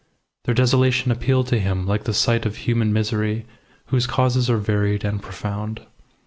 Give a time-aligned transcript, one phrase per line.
[0.45, 3.45] Their desolation appealed to him like the sight of human misery,
[3.89, 5.85] whose causes are varied and profound.